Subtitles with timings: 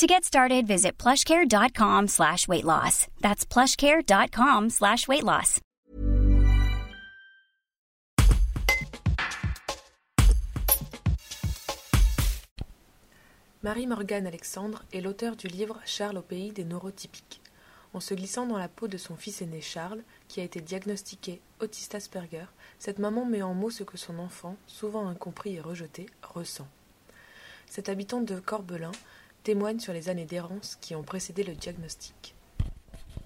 [0.00, 3.06] To get started, visit plushcare.com slash weight loss.
[3.20, 5.60] That's plushcare.com slash weight loss.
[13.62, 17.42] Marie-Morgane Alexandre est l'auteur du livre Charles au pays des neurotypiques.
[17.92, 21.42] En se glissant dans la peau de son fils aîné Charles, qui a été diagnostiqué
[21.60, 22.46] autiste Asperger,
[22.78, 26.68] cette maman met en mots ce que son enfant, souvent incompris et rejeté, ressent.
[27.66, 28.92] Cette habitante de Corbelin
[29.42, 32.34] témoigne sur les années d'errance qui ont précédé le diagnostic.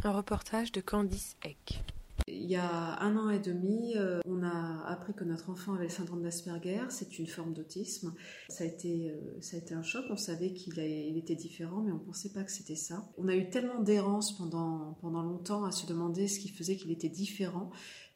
[0.03, 1.83] Un reportage de Candice Eck.
[2.27, 5.85] Il y a un an et demi, euh, on a appris que notre enfant avait
[5.85, 6.85] le syndrome d'Asperger.
[6.89, 8.15] C'est une forme d'autisme.
[8.49, 10.05] Ça, a été, euh, ça a été un choc.
[10.11, 13.05] On savait qu'il il était différent, mais on ne pensait pas que c'était ça.
[13.19, 16.93] On a eu tellement d'errance pendant, pendant longtemps à se demander ce qui faisait qu'il
[16.93, 17.71] était différent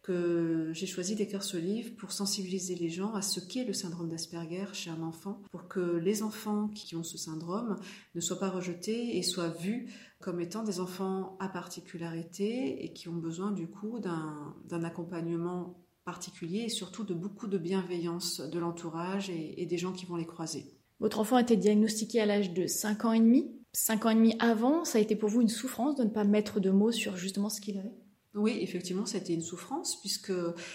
[0.09, 4.09] que j'ai choisi d'écrire ce livre pour sensibiliser les gens à ce qu'est le syndrome
[4.09, 7.77] d'Asperger chez un enfant, pour que les enfants qui ont ce syndrome
[8.15, 13.09] ne soient pas rejetés et soient vus comme étant des enfants à particularité et qui
[13.09, 19.29] ont besoin du coup d'un accompagnement particulier et surtout de beaucoup de bienveillance de l'entourage
[19.29, 20.65] et, et des gens qui vont les croiser.
[21.01, 23.53] Votre enfant a été diagnostiqué à l'âge de 5 ans et demi.
[23.75, 26.25] 5 ans et demi avant, ça a été pour vous une souffrance de ne pas
[26.25, 28.08] mettre de mots sur justement ce qu'il avait?
[28.39, 30.33] Oui, effectivement, c'était une souffrance puisque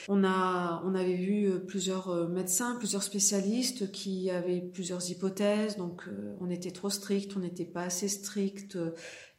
[0.09, 5.77] on a, on avait vu euh, plusieurs euh, médecins, plusieurs spécialistes qui avaient plusieurs hypothèses.
[5.77, 8.77] Donc, euh, on était trop strict, on n'était pas assez strict.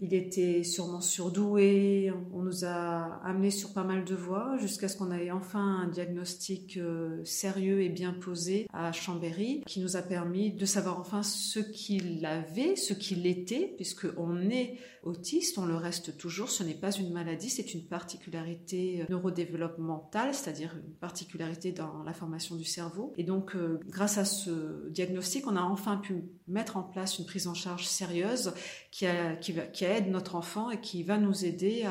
[0.01, 2.13] Il était sûrement surdoué.
[2.33, 5.89] On nous a amené sur pas mal de voies jusqu'à ce qu'on ait enfin un
[5.89, 6.79] diagnostic
[7.23, 12.27] sérieux et bien posé à Chambéry qui nous a permis de savoir enfin ce qu'il
[12.27, 16.51] avait, ce qu'il était, puisque on est autiste, on le reste toujours.
[16.51, 22.55] Ce n'est pas une maladie, c'est une particularité neurodéveloppementale, c'est-à-dire une particularité dans la formation
[22.55, 23.13] du cerveau.
[23.17, 27.27] Et donc, euh, grâce à ce diagnostic, on a enfin pu mettre en place une
[27.27, 28.55] prise en charge sérieuse
[28.93, 29.07] qui,
[29.41, 31.85] qui, aide notre enfant et qui va nous aider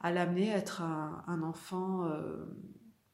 [0.00, 2.44] à, l'amener à être un, enfant euh,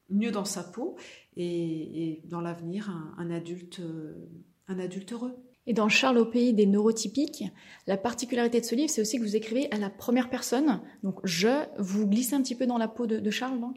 [0.09, 0.97] mieux dans sa peau
[1.35, 4.29] et, dans l'avenir un, adulte, euh,
[4.67, 5.35] un adulte heureux.
[5.67, 7.43] Et dans Charles au pays des neurotypiques,
[7.85, 10.81] la particularité de ce livre, c'est aussi que vous écrivez à la première personne.
[11.03, 13.75] Donc je, vous glissez un petit peu dans la peau de, Charles, donc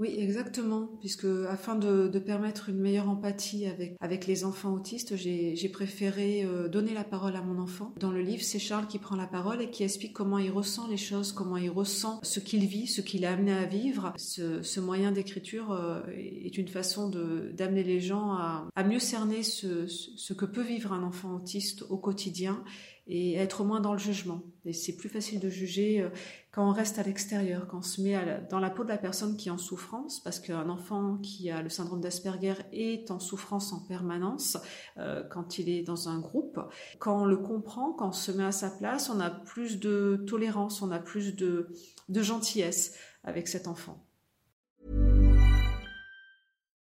[0.00, 5.68] oui, exactement, puisque afin de, permettre une meilleure empathie avec, avec les enfants autistes, j'ai
[5.68, 7.92] préféré euh, donner la parole à mon enfant.
[8.00, 10.88] Dans le livre, c'est Charles qui prend la parole et qui explique comment il ressent
[10.88, 14.14] les choses, comment il ressent ce qu'il vit, ce qu'il a amené à vivre.
[14.16, 20.32] Ce, moyen d'écriture euh, est une façon d'amener les gens à, mieux cerner ce, ce
[20.32, 22.64] que peut vivre un enfant autiste au quotidien
[23.10, 24.40] et être moins dans le jugement.
[24.64, 26.10] Et c'est plus facile de juger euh,
[26.52, 28.16] quand on reste à l'extérieur, quand on se met
[28.48, 31.60] dans la peau de la personne qui est en souffrance, parce qu'un enfant qui a
[31.60, 34.58] le syndrome d'Asperger est en souffrance en permanence
[34.98, 36.60] euh, quand il est dans un groupe.
[37.00, 40.24] Quand on le comprend, quand on se met à sa place, on a plus de
[40.28, 41.68] tolérance, on a plus de,
[42.08, 42.94] de gentillesse
[43.24, 44.06] avec cet enfant.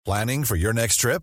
[0.04, 1.22] Planning for your next trip?